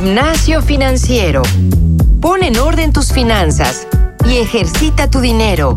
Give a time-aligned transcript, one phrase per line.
[0.00, 1.42] Gimnasio financiero.
[2.20, 3.88] Pon en orden tus finanzas
[4.28, 5.76] y ejercita tu dinero.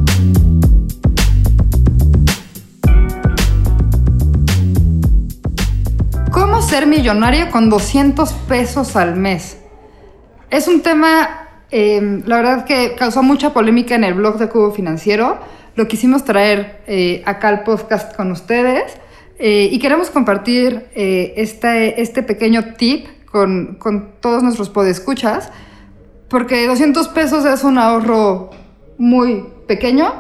[6.31, 9.57] ¿Cómo ser millonario con 200 pesos al mes?
[10.51, 14.71] Es un tema, eh, la verdad que causó mucha polémica en el blog de Cubo
[14.71, 15.39] Financiero.
[15.75, 18.83] Lo quisimos traer eh, acá al podcast con ustedes
[19.39, 23.77] eh, y queremos compartir este, este pequeño tip con,
[24.19, 25.51] todos nuestros podescuchas,
[26.29, 28.51] porque 200 pesos es un ahorro
[28.97, 30.13] muy pequeño,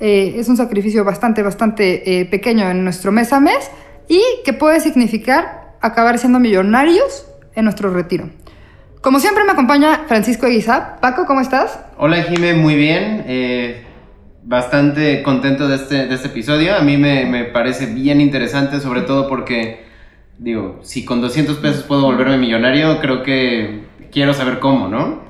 [0.00, 3.70] es un sacrificio bastante, bastante pequeño en nuestro mes a mes
[4.08, 8.30] y que puede significar acabar siendo millonarios en nuestro retiro.
[9.00, 10.98] Como siempre me acompaña Francisco Eguizá.
[11.00, 11.78] Paco, ¿cómo estás?
[11.96, 13.24] Hola Jime, muy bien.
[13.26, 13.82] Eh,
[14.42, 16.76] bastante contento de este, de este episodio.
[16.76, 19.86] A mí me, me, parece bien interesante, sobre todo porque,
[20.40, 25.20] digo, si con 200 pesos puedo volverme millonario, creo que quiero saber cómo, ¿no?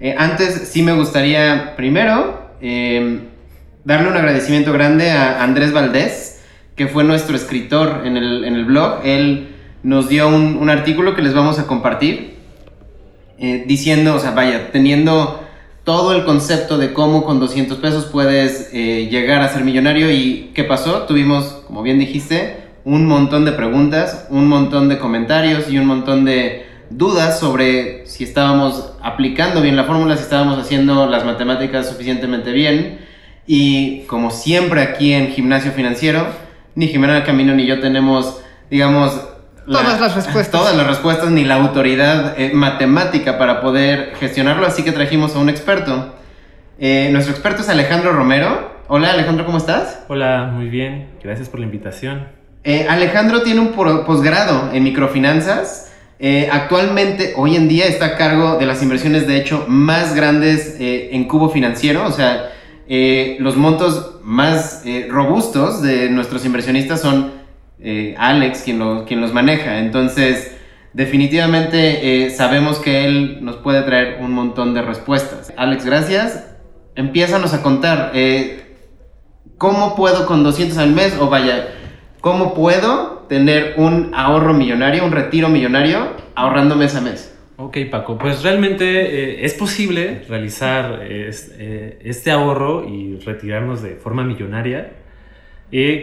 [0.00, 3.20] Eh, antes sí me gustaría, primero, eh,
[3.84, 6.42] darle un agradecimiento grande a Andrés Valdés,
[6.76, 9.00] que fue nuestro escritor en el, en el blog.
[9.04, 9.48] Él
[9.82, 12.36] nos dio un, un artículo que les vamos a compartir
[13.38, 15.42] eh, diciendo, o sea, vaya, teniendo
[15.84, 20.50] todo el concepto de cómo con 200 pesos puedes eh, llegar a ser millonario y
[20.54, 21.02] qué pasó.
[21.02, 26.24] Tuvimos, como bien dijiste, un montón de preguntas, un montón de comentarios y un montón
[26.24, 32.52] de dudas sobre si estábamos aplicando bien la fórmula, si estábamos haciendo las matemáticas suficientemente
[32.52, 32.98] bien.
[33.46, 36.26] Y como siempre aquí en Gimnasio Financiero,
[36.74, 39.20] ni Jimena Camino ni yo tenemos, digamos,
[39.66, 40.50] todas las respuestas.
[40.50, 45.38] Todas las respuestas, ni la autoridad eh, matemática para poder gestionarlo, así que trajimos a
[45.38, 46.14] un experto.
[46.78, 48.70] Eh, nuestro experto es Alejandro Romero.
[48.88, 50.04] Hola Alejandro, ¿cómo estás?
[50.08, 52.39] Hola, muy bien, gracias por la invitación.
[52.62, 55.92] Eh, Alejandro tiene un posgrado en microfinanzas.
[56.50, 61.24] actualmente, hoy en día, está a cargo de las inversiones, de hecho, más grandes en
[61.24, 62.06] cubo financiero.
[62.06, 62.50] O sea,
[63.38, 67.40] los montos más robustos de nuestros inversionistas son
[67.82, 69.78] eh, Alex quien, los maneja.
[69.78, 70.54] Entonces,
[70.92, 75.52] definitivamente eh, sabemos que él nos puede traer un montón de respuestas.
[75.56, 76.46] Alex, gracias.
[76.94, 78.76] Empiézanos a contar, eh,
[79.56, 81.16] ¿cómo puedo con 200 al mes?
[81.18, 81.68] O vaya,
[82.20, 87.34] ¿cómo puedo tener un ahorro millonario, un retiro millonario, ahorrando mes a mes?
[87.56, 94.92] Ok, Paco, pues realmente es posible realizar este ahorro y retirarnos de forma millonaria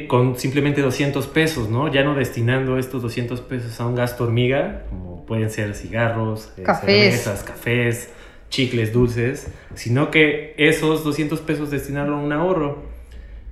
[0.08, 1.92] con simplemente 200 pesos, ¿no?
[1.92, 6.64] Ya no destinando estos 200 pesos a un gasto hormiga, como pueden ser cigarros, eh,
[6.64, 7.16] cafés.
[7.16, 8.10] cervezas, cafés,
[8.50, 12.84] chicles, dulces, sino que esos 200 pesos destinarlo a un ahorro,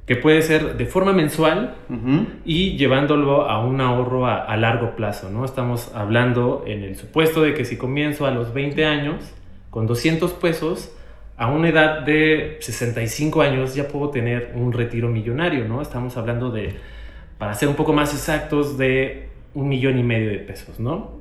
[0.05, 1.75] que puede ser de forma mensual
[2.45, 5.45] y llevándolo a un ahorro a, a, largo plazo, ¿no?
[5.45, 9.33] Estamos hablando en el supuesto de que si comienzo a los 20 años,
[9.71, 10.95] con 200 pesos,
[11.37, 15.81] a una edad de 65 años ya puedo tener un retiro millonario, ¿no?
[15.81, 16.75] Estamos hablando de,
[17.37, 21.11] para ser un poco más exactos, de un millón y medio de pesos, ¿no?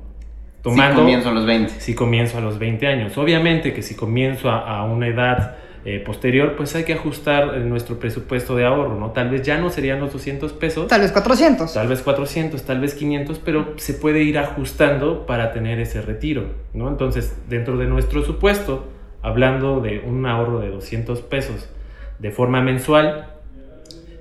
[0.61, 1.73] Tomando, si comienzo a los 20.
[1.79, 3.17] Si comienzo a los 20 años.
[3.17, 5.57] Obviamente que si comienzo a, una edad
[5.87, 9.11] eh, posterior, pues hay que ajustar nuestro presupuesto de ahorro, ¿no?
[9.11, 10.87] Tal vez ya no serían los 200 pesos.
[10.87, 11.71] Tal vez 400.
[11.71, 16.45] Tal vez 400, tal vez 500, pero se puede ir ajustando para tener ese retiro,
[16.73, 16.89] ¿no?
[16.89, 18.87] Entonces, dentro de nuestro supuesto,
[19.21, 21.69] hablando de un ahorro de 200 pesos
[22.17, 23.33] de forma mensual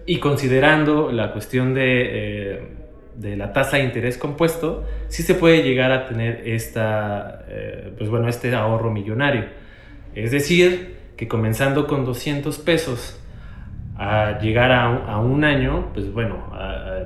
[0.05, 2.69] y considerando la cuestión de, eh,
[3.17, 8.11] de la tasa de interés compuesto, sí se puede llegar a tener esta, eh, pues
[8.11, 9.47] bueno, este ahorro millonario.
[10.15, 13.21] Es decir, que comenzando con 200 pesos
[13.97, 16.53] a llegar a, un año, pues bueno,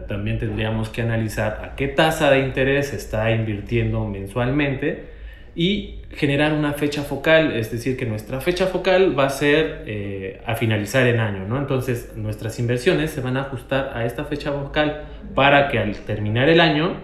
[0.08, 5.18] también tendríamos que analizar a qué tasa de interés está invirtiendo mensualmente
[5.54, 10.40] y generar una fecha focal, es decir, que nuestra fecha focal va a ser eh,
[10.46, 11.58] a finalizar el año, ¿no?
[11.58, 15.04] Entonces nuestras inversiones se van a ajustar a esta fecha focal
[15.34, 16.94] para que al terminar el año,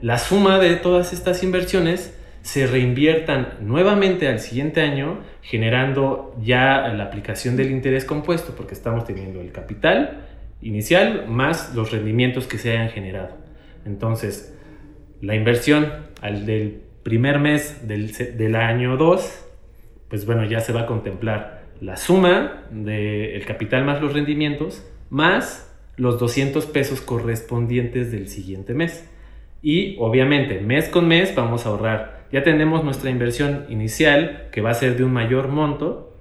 [0.00, 7.04] la suma de todas estas inversiones se reinviertan nuevamente al siguiente año, generando ya la
[7.04, 10.26] aplicación del interés compuesto, porque estamos teniendo el capital
[10.62, 13.36] inicial más los rendimientos que se hayan generado.
[13.84, 14.56] Entonces,
[15.20, 19.46] la inversión al del primer mes del, del año 2,
[20.08, 25.66] pues bueno, ya se va a contemplar la suma del capital más los rendimientos, más
[25.96, 29.08] los 200 pesos correspondientes del siguiente mes.
[29.62, 32.19] Y obviamente, mes con mes vamos a ahorrar.
[32.32, 36.14] Ya tenemos nuestra inversión inicial, que va a ser de un mayor monto,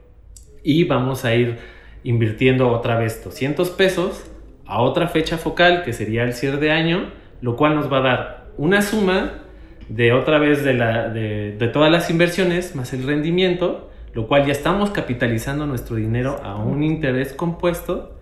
[0.63, 1.57] y vamos a ir
[2.03, 4.29] invirtiendo otra vez 200 pesos
[4.65, 7.11] a otra fecha focal, que sería el cierre de año,
[7.41, 9.43] lo cual nos va a dar una suma
[9.87, 14.45] de otra vez de, la, de, de todas las inversiones más el rendimiento, lo cual
[14.45, 18.19] ya estamos capitalizando nuestro dinero a un interés compuesto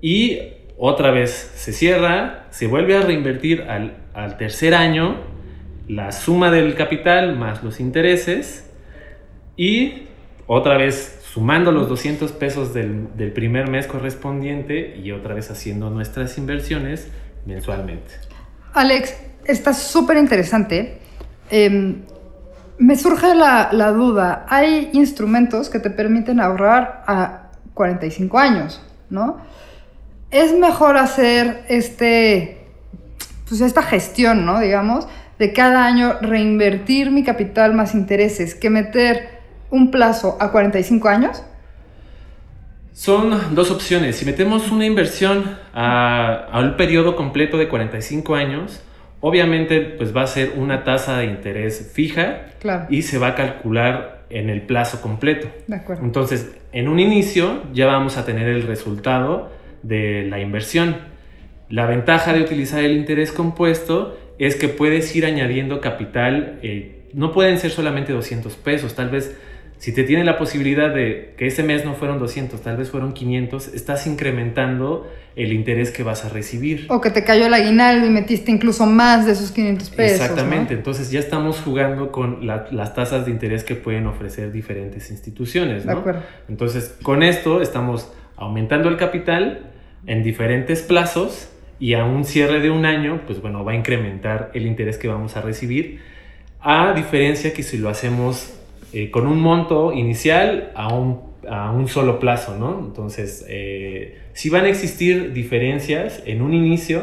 [0.00, 0.38] y
[0.76, 5.33] otra vez se cierra, se vuelve a reinvertir al, al tercer año
[5.88, 8.70] la suma del capital más los intereses
[9.56, 10.08] y
[10.46, 16.38] otra vez sumando los 200 pesos del, primer mes correspondiente y otra vez haciendo nuestras
[16.38, 17.08] inversiones
[17.46, 18.14] mensualmente.
[18.72, 20.98] Alex, está súper interesante.
[21.50, 22.02] Em,
[22.78, 29.38] me surge la, la duda, hay instrumentos que te permiten ahorrar a 45 años, ¿no?
[30.30, 32.64] Es mejor hacer este,
[33.48, 34.60] pues esta gestión, ¿no?
[34.60, 35.06] Digamos,
[35.44, 39.28] de cada año reinvertir mi capital más intereses que meter
[39.68, 41.42] un plazo a 45 años.
[42.94, 44.16] Son dos opciones.
[44.16, 48.82] Si metemos una inversión a, a un periodo completo de 45 años,
[49.20, 52.86] obviamente pues va a ser una tasa de interés fija Claro.
[52.88, 55.48] y se va a calcular en el plazo completo.
[55.66, 56.02] De acuerdo.
[56.04, 59.50] Entonces, en un inicio ya vamos a tener el resultado
[59.82, 60.96] de la inversión.
[61.68, 66.58] La ventaja de utilizar el interés compuesto es que puedes ir añadiendo capital.
[66.62, 68.96] eh, no pueden ser solamente 200 pesos.
[68.96, 69.36] Tal vez,
[69.78, 73.12] si te tiene la posibilidad de que ese mes no fueron 200, tal vez fueron
[73.12, 76.86] 500, estás incrementando el interés que vas a recibir.
[76.88, 80.18] O que te cayó el aguinaldo y metiste incluso más de esos 500 pesos.
[80.18, 80.24] ¿no?
[80.24, 85.10] Exactamente, entonces ya estamos jugando con la- las tasas de interés que pueden ofrecer diferentes
[85.10, 85.86] instituciones.
[85.86, 86.22] De acuerdo.
[86.48, 89.70] Entonces, con esto estamos aumentando el capital
[90.06, 91.48] en diferentes plazos
[91.80, 95.08] y a un cierre de un año, pues bueno, va a incrementar el interés que
[95.08, 96.00] vamos a recibir,
[96.60, 98.54] a diferencia que si lo hacemos
[98.92, 102.78] eh, con un monto inicial a un, a un solo plazo, ¿no?
[102.80, 107.02] Entonces, eh, sí van a existir diferencias en un inicio,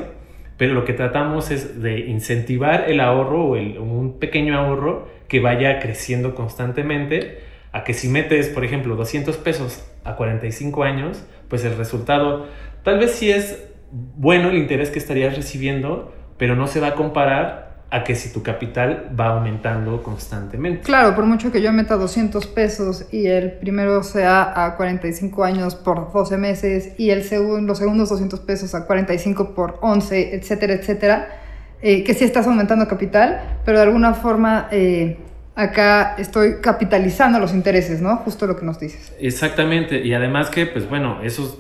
[0.58, 5.40] pero lo que tratamos es de incentivar el ahorro o el- un pequeño ahorro que
[5.40, 7.40] vaya creciendo constantemente
[7.72, 12.48] a que si metes, por ejemplo, 200 pesos a 45 años, pues el resultado
[12.84, 16.96] tal vez sí es bueno el interés que estarías recibiendo, pero no se va a
[16.96, 20.84] comparar a que si tu capital va aumentando constantemente.
[20.84, 25.76] Claro, por mucho que yo meta 200 pesos y el primero sea a 45 años
[25.76, 30.74] por 12 meses y el segundo, los segundos 200 pesos a 45 por 11, etcétera,
[30.74, 31.28] etcétera,
[31.82, 35.18] eh, que sí estás aumentando capital, pero de alguna forma eh,
[35.56, 38.16] acá estoy capitalizando los intereses, ¿no?
[38.18, 39.14] Justo lo que nos dices.
[39.20, 41.58] Exactamente, y además que, pues bueno, esos,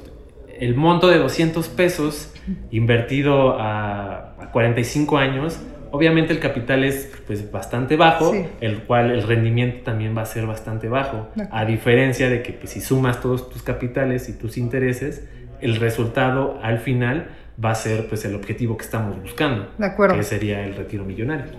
[0.61, 2.33] el monto de 200 pesos
[2.71, 5.59] invertido a, a 45 años,
[5.91, 8.45] obviamente el capital es pues bastante bajo, Sí.
[8.61, 12.71] el cual el rendimiento también va a ser bastante bajo, a diferencia de que pues,
[12.71, 15.27] si sumas todos tus capitales y tus intereses,
[15.59, 17.27] el resultado al final
[17.63, 20.15] va a ser pues el objetivo que estamos buscando, De acuerdo.
[20.15, 21.51] que sería el retiro millonario.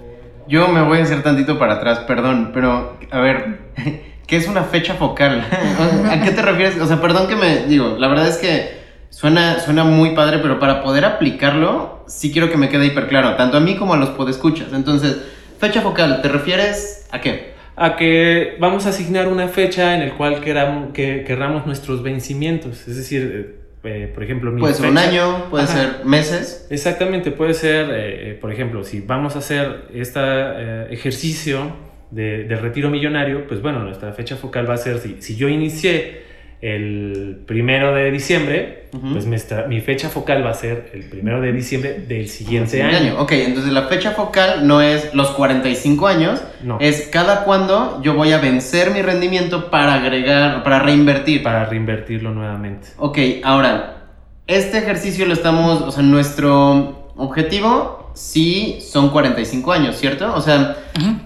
[0.49, 3.59] Yo me voy a hacer tantito para atrás, perdón, pero a ver,
[4.27, 5.45] ¿qué es una fecha focal?
[6.11, 6.81] ¿A qué te refieres?
[6.81, 8.82] O sea, perdón que me digo, la verdad es que
[9.13, 13.37] suena, suena muy padre, pero para poder aplicarlo, sí quiero que me quede hiper claro,
[13.37, 14.73] tanto a mí como a los podescuchas.
[14.73, 15.19] Entonces,
[15.61, 17.53] fecha focal, ¿te refieres a qué?
[17.75, 22.87] a que vamos a asignar una fecha en el cual queramos, que querramos nuestros vencimientos.
[22.87, 25.73] Es decir, eh, eh, por ejemplo, mi Puede ser un fecha- año, puede Ajá.
[25.73, 26.67] ser meses.
[26.71, 31.73] Exactamente, puede ser, eh, por ejemplo, si vamos a hacer este ejercicio
[32.11, 35.49] de, de retiro millonario, pues bueno, nuestra fecha focal va a ser, si, si yo
[35.49, 36.25] inicié
[36.63, 39.13] el primero de diciembre, Ujú.
[39.15, 42.97] pues nuestra- mi fecha focal va a ser el primero de diciembre del siguiente Siguiente
[42.97, 43.21] año.
[43.21, 46.79] Ok, entonces la fecha focal no es los 45 años, No.
[46.81, 51.43] es cada cuándo yo voy a vencer mi rendimiento para agregar, para reinvertir.
[51.43, 52.89] Para reinvertirlo nuevamente.
[52.97, 54.05] Ok, ahora,
[54.47, 60.33] este ejercicio lo estamos, o sea, nuestro objetivo sí son 45 años, ¿cierto?
[60.33, 60.77] O sea,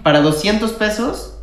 [0.01, 1.37] para 200 pesos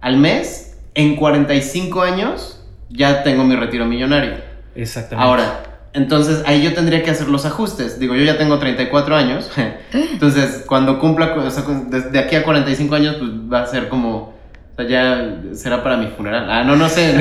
[0.00, 4.34] al mes, en 45 años, ya tengo mi retiro millonario.
[4.74, 5.24] Exactamente.
[5.24, 5.62] Ahora,
[5.94, 8.00] entonces ahí yo tendría que hacer los ajustes.
[8.00, 9.50] Digo, yo ya tengo 34 años.
[9.92, 14.16] Entonces, cuando cumpla, o sea, desde aquí a 45 años, pues va a ser como,
[14.16, 16.50] o sea, ya será para mi funeral.
[16.50, 17.14] Ah, no, no sé.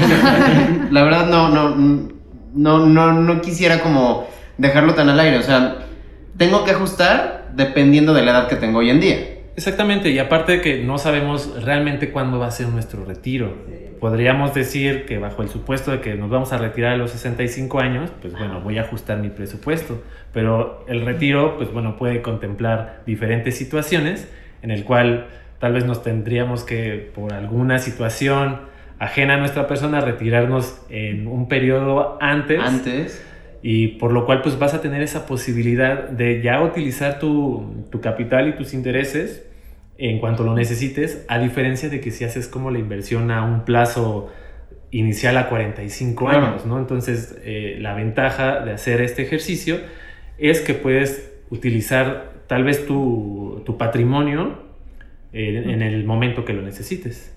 [0.91, 1.75] La verdad no, no,
[2.55, 4.27] no, no, no quisiera como
[4.57, 5.37] dejarlo tan al aire.
[5.37, 5.77] O sea,
[6.37, 9.17] tengo que ajustar dependiendo de la edad que tengo hoy en día.
[9.55, 13.53] Exactamente, y aparte de que no sabemos realmente cuándo va a ser nuestro retiro.
[13.99, 17.79] Podríamos decir que bajo el supuesto de que nos vamos a retirar a los 65
[17.79, 20.01] años, pues bueno, voy a ajustar mi presupuesto.
[20.33, 24.27] Pero el retiro, pues bueno, puede contemplar diferentes situaciones
[24.61, 25.27] en el cual
[25.59, 28.61] tal vez nos tendríamos que, por alguna situación
[28.99, 32.59] ajena a nuestra persona, retirarnos en un periodo antes.
[32.59, 33.25] Antes.
[33.65, 38.01] Y por lo cual pues vas a tener esa posibilidad de ya utilizar tu, tu
[38.01, 39.47] capital y tus intereses
[39.97, 43.63] en cuanto lo necesites, a diferencia de que si haces como la inversión a un
[43.63, 44.29] plazo
[44.91, 46.45] inicial a 45 Claro.
[46.47, 46.77] años, ¿no?
[46.77, 49.77] Entonces, eh, la ventaja de hacer este ejercicio
[50.37, 54.61] es que puedes utilizar tal vez tu, tu patrimonio
[55.31, 57.33] eh, en el momento que lo necesites.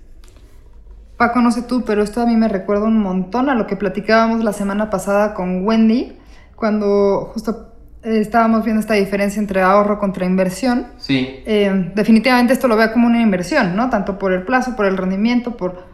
[1.17, 3.75] Paco, no sé tú, pero esto a mí me recuerda un montón a lo que
[3.75, 6.13] platicábamos la semana pasada con Wendy,
[6.55, 10.87] cuando justo eh, estábamos viendo esta diferencia entre ahorro contra inversión.
[10.97, 11.41] Sí.
[11.45, 13.89] Eh, definitivamente esto lo veo como una inversión, ¿no?
[13.89, 15.85] Tanto por el plazo, por el rendimiento, por,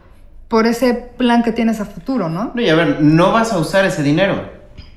[0.48, 2.52] por ese plan que tienes a futuro, ¿no?
[2.54, 4.42] No, y a ver, no vas a usar ese dinero.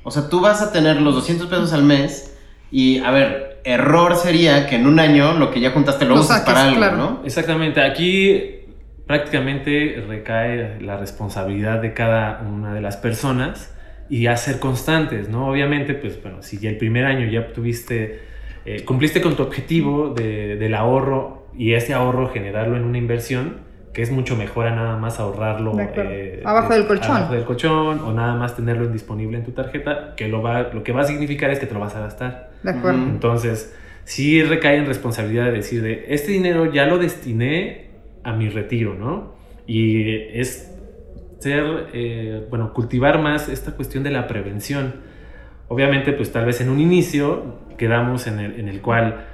[0.02, 2.36] O sea, tú vas a tener los 200 pesos al mes
[2.70, 6.20] y, a ver, error sería que en un año lo que ya juntaste lo, Lo
[6.20, 6.96] uses saques, para algo, claro.
[6.98, 7.20] ¿no?
[7.24, 8.57] Exactamente, aquí
[9.08, 13.74] prácticamente recae la responsabilidad de cada una de las personas
[14.10, 15.48] y a ser constantes, ¿no?
[15.48, 18.20] Obviamente, pues bueno, si ya el primer año ya tuviste,
[18.66, 23.66] eh, cumpliste con tu objetivo de- del ahorro y ese ahorro generarlo en una inversión,
[23.94, 27.16] que es mucho mejor a nada más ahorrarlo De eh, Abajo del colchón.
[27.16, 30.84] abajo del colchón o nada más tenerlo disponible en tu tarjeta, que lo, va, lo
[30.84, 32.50] que va a significar es que te lo vas a gastar.
[32.62, 33.02] De acuerdo.
[33.02, 33.74] Entonces,
[34.04, 37.87] sí recae en responsabilidad de decir, de, este dinero ya lo destiné
[38.28, 39.34] a mi retiro, ¿no?
[39.66, 40.74] Y es
[41.38, 44.94] ser, eh, bueno, cultivar más esta cuestión de la prevención.
[45.68, 49.24] Obviamente, pues tal vez en un inicio quedamos en el, en el cual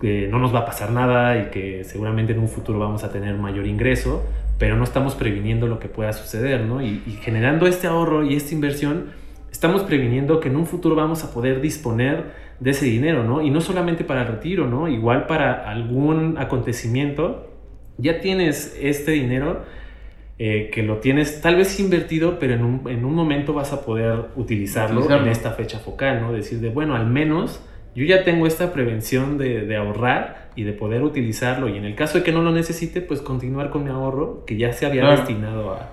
[0.00, 3.10] que no nos va a pasar nada y que seguramente en un futuro vamos a
[3.10, 4.24] tener mayor ingreso,
[4.58, 6.80] pero no estamos previniendo lo que pueda suceder, ¿no?
[6.80, 9.06] Y generando este ahorro y esta inversión,
[9.50, 13.42] estamos previniendo que en un futuro vamos a poder disponer de ese dinero, ¿no?
[13.42, 14.86] Y no solamente para el retiro, ¿no?
[14.88, 17.53] Igual para algún acontecimiento,
[17.98, 19.62] ya tienes este dinero
[20.38, 23.82] eh, que lo tienes tal vez invertido, pero en un, en un momento vas a
[23.82, 25.26] poder utilizarlo, Utilizarlo.
[25.26, 26.32] en esta fecha focal, ¿no?
[26.32, 27.60] Decir de, bueno, al menos
[27.94, 31.94] yo ya tengo esta prevención de, de ahorrar y de poder utilizarlo y en el
[31.94, 35.02] caso de que no lo necesite, pues continuar con mi ahorro que ya se había
[35.02, 35.16] Claro.
[35.18, 35.90] destinado a...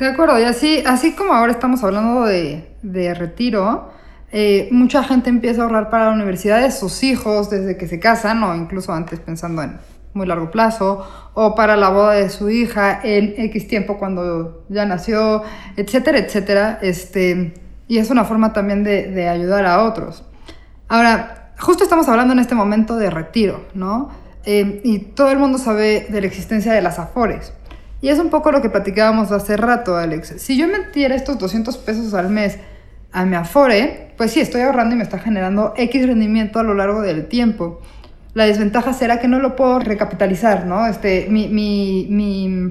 [0.00, 3.90] De acuerdo, y así, así como ahora estamos hablando de, de retiro,
[4.32, 8.00] eh, mucha gente empieza a ahorrar para la universidad de sus hijos desde que se
[8.00, 9.78] casan o incluso antes pensando en
[10.16, 14.84] muy largo plazo, o para la boda de su hija en X tiempo cuando ya
[14.86, 15.42] nació,
[15.76, 16.78] etcétera, etcétera.
[16.82, 17.54] Este,
[17.86, 20.24] y es una forma también de, de ayudar a otros.
[20.88, 24.10] Ahora, justo estamos hablando en este momento de retiro, ¿no?
[24.44, 27.52] Eh, y todo el mundo sabe de la existencia de las afores.
[28.00, 30.34] Y es un poco lo que platicábamos hace rato, Alex.
[30.38, 32.58] Si yo metiera estos 200 pesos al mes
[33.10, 36.74] a mi afore, pues sí, estoy ahorrando y me está generando X rendimiento a lo
[36.74, 37.80] largo del tiempo.
[38.36, 40.86] La desventaja será que no lo puedo recapitalizar, ¿no?
[40.86, 42.70] Este, mi, mi, mi,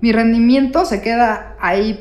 [0.00, 2.00] mi rendimiento se queda ahí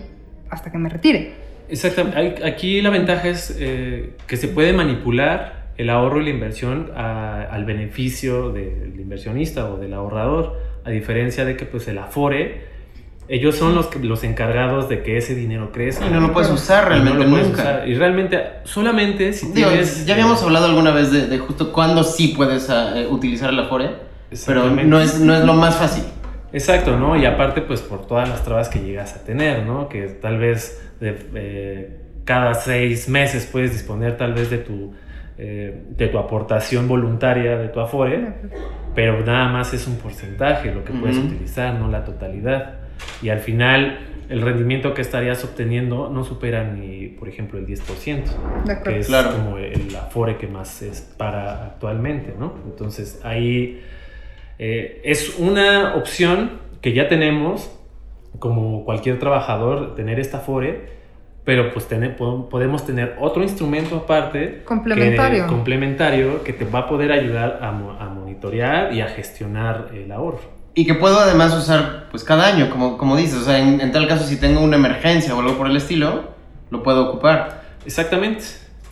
[0.50, 1.34] hasta que me retire.
[1.70, 2.43] Exactamente.
[2.43, 7.63] Aquí la ventaja es eh, que se puede manipular el ahorro y la inversión al
[7.65, 12.63] beneficio del inversionista o del ahorrador, a diferencia de que pues el Afore,
[13.27, 16.06] ellos son los, que- los encargados de que ese dinero crezca.
[16.08, 17.62] Y no lo puedes usar Y no realmente lo puedes nunca.
[17.62, 17.88] usar.
[17.88, 20.06] Y realmente, solamente si Digo, tienes...
[20.06, 23.50] ya habíamos eh, hablado alguna vez de, de justo cuándo sí puedes ah, eh, utilizar
[23.51, 23.89] el Afore,
[24.46, 26.03] pero no es, no es lo más fácil.
[26.51, 27.15] Exacto, ¿no?
[27.15, 29.89] Y aparte, pues por todas las trabas que llegas a tener, ¿no?
[29.89, 34.94] Que tal vez de, eh, cada seis meses puedes disponer tal vez de tu,
[35.39, 38.34] eh, de tu aportación voluntaria de tu Afore,
[38.94, 42.75] pero nada más es un porcentaje lo que puedes utilizar, no la totalidad.
[43.22, 48.24] Y al final, el rendimiento que estarías obteniendo no supera ni, por ejemplo, el 10%,
[48.65, 48.83] De acuerdo.
[48.83, 49.31] que es Claro.
[49.31, 52.53] como el Afore que más es para actualmente, ¿no?
[52.65, 53.81] Entonces ahí
[54.60, 57.72] eh, es una opción que ya tenemos,
[58.39, 61.01] como cualquier trabajador, tener esta Afore,
[61.45, 64.62] pero pues tener- po- podemos tener otro instrumento aparte.
[64.63, 65.43] Complementario.
[65.45, 70.12] Que, complementario que te va a poder ayudar a, a monitorear y a gestionar el
[70.12, 70.39] ahorro.
[70.75, 73.38] Y que puedo además usar pues cada año, como, como dices.
[73.38, 76.32] O sea, en, en tal caso, si tengo una emergencia o algo por el estilo,
[76.72, 77.63] lo puedo ocupar.
[77.86, 78.44] Exactamente.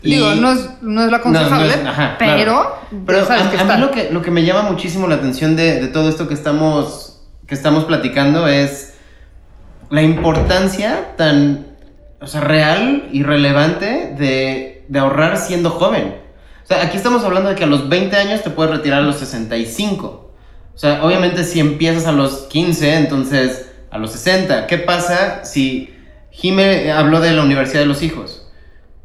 [0.03, 2.75] Digo, no es, no es lo aconsejable, No, no es- ajá, pero, claro.
[3.05, 5.15] Pero ya sabes a, que a mí lo que, lo que me llama muchísimo la
[5.15, 8.95] atención de, de todo esto que estamos, que estamos platicando es
[9.91, 11.67] la importancia tan
[12.19, 16.15] o sea, real y relevante de, de ahorrar siendo joven.
[16.63, 19.03] O sea, aquí estamos hablando de que a los 20 años te puedes retirar a
[19.03, 20.30] los 65.
[20.81, 24.65] O sea, obviamente si empiezas a los 15, entonces a los 60.
[24.65, 25.93] ¿Qué pasa si
[26.31, 28.51] Jime habló de la Universidad de los Hijos?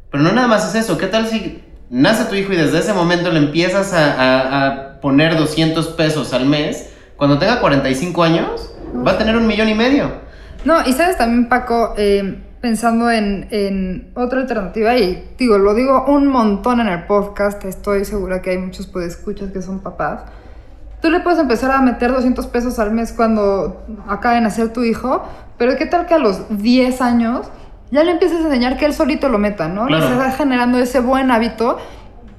[0.09, 0.97] Pero no nada más es eso.
[0.97, 5.37] ¿Qué tal si nace tu hijo y desde ese momento le empiezas a, a- poner
[5.37, 6.89] 200 pesos al mes?
[7.15, 8.71] Cuando tenga 45 años,
[9.05, 10.09] va a tener un millón y medio.
[10.65, 16.05] No, y sabes también, Paco, eh, pensando en, en otra alternativa, y digo, lo digo
[16.07, 20.21] un montón en el podcast, estoy segura que hay muchos podescuchas que son papás.
[21.01, 24.83] Tú le puedes empezar a meter 200 pesos al mes cuando acaba de nacer tu
[24.83, 25.23] hijo,
[25.57, 27.47] pero ¿qué tal que a los 10 años
[27.91, 29.85] ya le empieces a enseñar que él solito lo meta, ¿no?
[29.85, 30.07] Claro.
[30.07, 31.77] Se va generando ese buen hábito,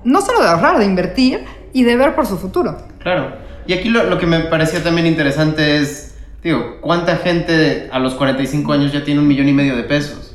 [0.05, 2.77] no solo de ahorrar, de invertir y de ver por su futuro.
[2.99, 3.33] Claro.
[3.67, 8.15] Y aquí lo, lo que me parecía también interesante es, digo, ¿cuánta gente a los
[8.15, 10.28] 45 años ya tiene un millón y medio de pesos?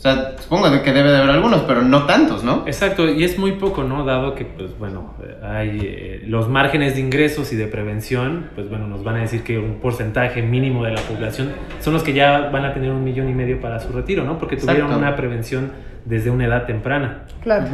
[0.00, 2.64] O sea, supongo que debe de haber algunos, pero no tantos, ¿no?
[2.66, 4.02] Exacto, y es muy poco, ¿no?
[4.06, 8.88] Dado que, pues bueno, hay eh, los márgenes de ingresos y de prevención, pues bueno,
[8.88, 12.48] nos van a decir que un porcentaje mínimo de la población son los que ya
[12.48, 14.38] van a tener un millón y medio para su retiro, ¿no?
[14.38, 14.98] Porque tuvieron Exacto.
[15.06, 15.70] una prevención
[16.06, 17.24] desde una edad temprana.
[17.42, 17.66] Claro.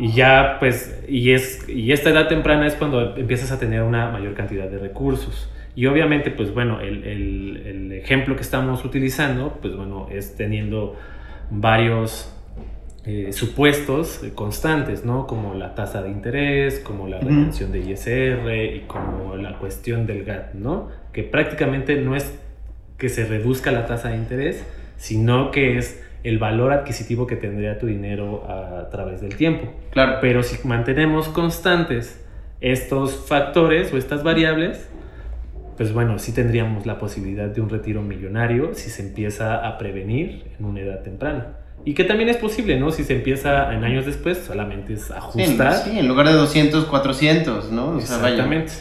[0.00, 4.10] Y ya, pues, y, es, y esta edad temprana es cuando empiezas a tener una
[4.10, 5.48] mayor cantidad de recursos.
[5.76, 10.96] Y obviamente, pues bueno, el, el- el ejemplo que estamos utilizando, pues bueno, es teniendo
[11.50, 12.32] varios
[13.04, 15.26] eh, supuestos constantes, ¿no?
[15.26, 20.24] Como la tasa de interés, como la retención de ISR y como la cuestión del
[20.24, 20.88] GAT, ¿no?
[21.12, 22.38] Que prácticamente no es
[22.98, 24.64] que se reduzca la tasa de interés,
[24.96, 29.72] sino que es el valor adquisitivo que tendría tu dinero a través del tiempo.
[29.90, 30.18] Claro.
[30.20, 32.22] Pero si mantenemos constantes
[32.60, 34.88] estos factores o estas variables,
[35.78, 40.50] pues bueno, sí tendríamos la posibilidad de un retiro millonario si se empieza a prevenir
[40.58, 41.56] en una edad temprana.
[41.84, 42.90] Y que también es posible, ¿no?
[42.90, 45.74] Si se empieza en años después, solamente es Sí, ajustar.
[45.76, 47.90] sí, en lugar de 200, 400, ¿no?
[47.90, 48.16] O sea.
[48.16, 48.72] Exactamente.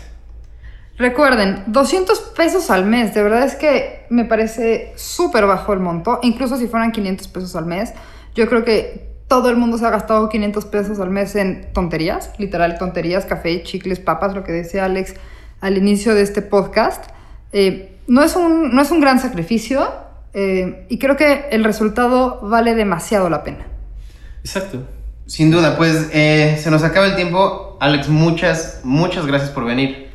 [0.98, 6.20] Recuerden, 200 pesos al mes, de verdad es que me parece súper bajo el monto,
[6.24, 7.94] incluso si fueran 500 pesos al mes,
[8.34, 12.32] yo creo que todo el mundo se ha gastado 500 pesos al mes en tonterías,
[12.40, 15.14] literal tonterías, café, chicles, papas, lo que decía Alex
[15.62, 17.06] al inicio de este podcast.
[17.52, 19.90] Eh, no, es un, no es un gran sacrificio
[20.34, 23.68] eh, y creo que el resultado vale demasiado la pena.
[24.42, 24.84] Exacto.
[25.26, 27.78] Sin duda, pues eh, se nos acaba el tiempo.
[27.82, 30.08] Alex, muchas, muchas gracias por venir.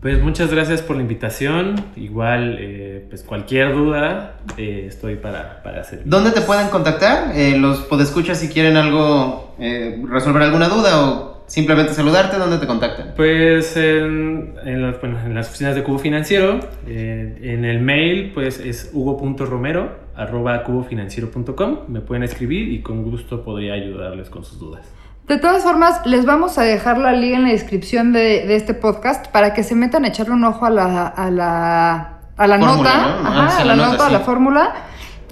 [0.00, 1.84] Pues muchas gracias por la invitación.
[1.96, 6.06] Igual, eh, pues cualquier duda, eh, estoy para, para servir.
[6.08, 7.36] ¿Dónde te pueden contactar?
[7.36, 12.66] Eh, los podescuchas si quieren algo, eh, resolver alguna duda o simplemente saludarte, ¿dónde te
[12.66, 13.14] contactan?
[13.16, 18.30] Pues en, en las, bueno, en las oficinas de Cubo Financiero, eh, en el mail
[18.32, 24.58] pues es hugo.romero arroba cubofinanciero.com, me pueden escribir y con gusto podría ayudarles con sus
[24.58, 24.86] dudas.
[25.26, 28.72] De todas formas, les vamos a dejar la liga en la descripción de, de este
[28.74, 32.58] podcast para que se metan a echarle un ojo a la, a la, a la
[32.58, 33.28] Fórmula, nota, ¿no?
[33.28, 34.74] ajá, Ah, sí, a la, la nota, nota, a la fórmula.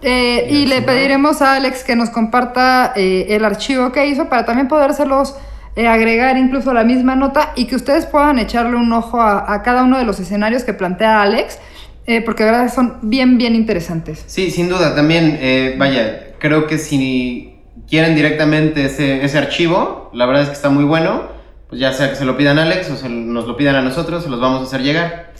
[0.02, 4.28] Eh, y Y le pediremos a Alex que nos comparta eh, el archivo que hizo
[4.28, 5.34] para también podérselos
[5.76, 9.62] eh, agregar incluso la misma nota y que ustedes puedan echarle un ojo a, a
[9.62, 11.58] cada uno de los escenarios que plantea Alex,
[12.06, 14.24] eh, porque de verdad son bien, bien interesantes.
[14.26, 17.58] Sí, sin duda, también, eh, vaya, creo que si
[17.88, 21.24] quieren directamente ese, ese archivo, la verdad es que está muy bueno,
[21.68, 23.82] pues ya sea que se lo pidan a Alex o se, nos lo pidan a
[23.82, 25.32] nosotros, se los vamos a hacer llegar.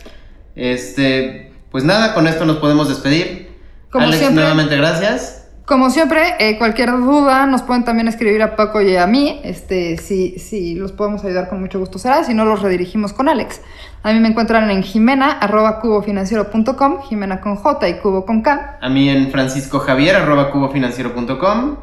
[0.55, 3.49] Este, pues nada, con esto nos podemos despedir.
[3.89, 4.41] Como Alex, siempre.
[4.41, 5.36] nuevamente gracias.
[5.67, 9.41] Como siempre, eh, cualquier duda nos pueden también escribir a Paco y a mí.
[9.43, 13.27] Este, si, si los podemos ayudar con mucho gusto será, si no los redirigimos con
[13.27, 13.59] Alex.
[14.01, 18.77] A mí me encuentran en jimena arroba cubofinanciero.com, Jimena con J y cubo con K.
[18.81, 21.75] A mí en francisco javier arroba cubofinanciero.com.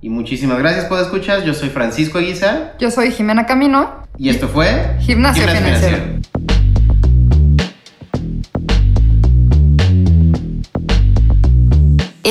[0.00, 1.44] Y muchísimas gracias por escuchar.
[1.44, 4.02] Yo soy Francisco Aguiza Yo soy Jimena Camino.
[4.18, 6.11] y esto fue Gimnasio Financiero.